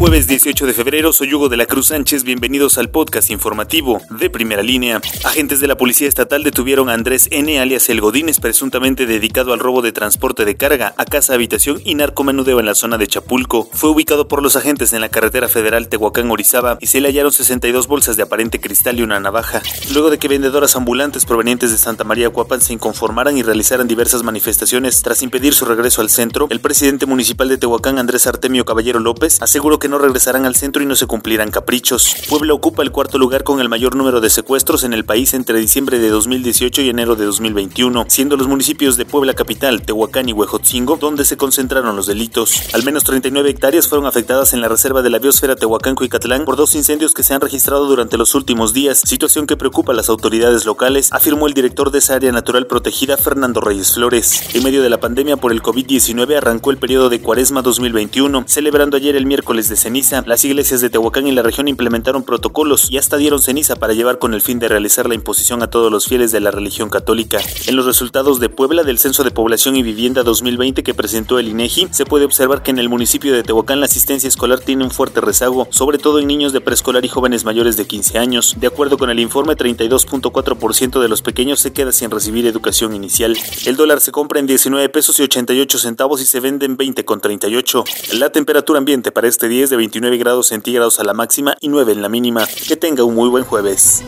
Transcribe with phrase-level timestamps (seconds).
[0.00, 4.30] Jueves 18 de febrero, soy Hugo de la Cruz Sánchez, bienvenidos al podcast informativo de
[4.30, 5.02] primera línea.
[5.24, 7.60] Agentes de la Policía Estatal detuvieron a Andrés N.
[7.60, 11.96] alias El Godínez, presuntamente dedicado al robo de transporte de carga a casa habitación y
[11.96, 13.68] narcomenudeo en la zona de Chapulco.
[13.74, 17.86] Fue ubicado por los agentes en la carretera federal Tehuacán-Orizaba y se le hallaron 62
[17.86, 19.60] bolsas de aparente cristal y una navaja.
[19.92, 24.22] Luego de que vendedoras ambulantes provenientes de Santa María Cuapan se inconformaran y realizaran diversas
[24.22, 28.98] manifestaciones tras impedir su regreso al centro, el presidente municipal de Tehuacán, Andrés Artemio Caballero
[28.98, 32.14] López, aseguró que no regresarán al centro y no se cumplirán caprichos.
[32.28, 35.58] Puebla ocupa el cuarto lugar con el mayor número de secuestros en el país entre
[35.58, 40.32] diciembre de 2018 y enero de 2021, siendo los municipios de Puebla Capital, Tehuacán y
[40.32, 42.62] Huejotzingo donde se concentraron los delitos.
[42.72, 46.74] Al menos 39 hectáreas fueron afectadas en la reserva de la biosfera Tehuacán-Cuicatlán por dos
[46.74, 50.64] incendios que se han registrado durante los últimos días, situación que preocupa a las autoridades
[50.64, 54.54] locales, afirmó el director de esa área natural protegida, Fernando Reyes Flores.
[54.54, 58.96] En medio de la pandemia por el COVID-19 arrancó el periodo de Cuaresma 2021, celebrando
[58.96, 60.22] ayer el miércoles de ceniza.
[60.26, 64.18] Las iglesias de Tehuacán y la región implementaron protocolos y hasta dieron ceniza para llevar
[64.18, 67.38] con el fin de realizar la imposición a todos los fieles de la religión católica.
[67.66, 71.48] En los resultados de Puebla del Censo de Población y Vivienda 2020 que presentó el
[71.48, 74.90] INEGI, se puede observar que en el municipio de Tehuacán la asistencia escolar tiene un
[74.90, 78.56] fuerte rezago, sobre todo en niños de preescolar y jóvenes mayores de 15 años.
[78.58, 83.36] De acuerdo con el informe, 32.4% de los pequeños se queda sin recibir educación inicial.
[83.64, 87.04] El dólar se compra en 19 pesos y 88 centavos y se vende en 20
[87.04, 87.84] con 38.
[88.18, 91.68] La temperatura ambiente para este día es de 29 grados centígrados a la máxima y
[91.68, 92.46] 9 en la mínima.
[92.68, 94.04] Que tenga un muy buen jueves.